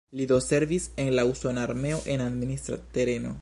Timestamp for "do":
0.29-0.37